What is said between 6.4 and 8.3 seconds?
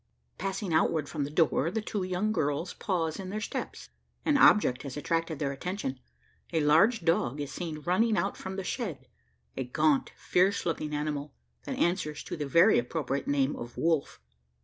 A large dog is seen running